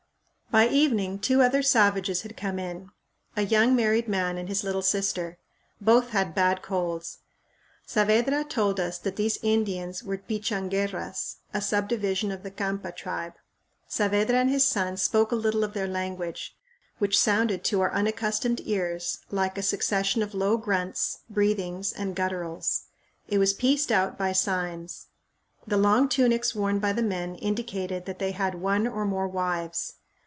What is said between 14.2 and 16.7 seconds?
and his son spoke a little of their language,